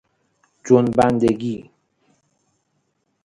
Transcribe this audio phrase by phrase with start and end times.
[0.65, 1.71] جنبندگی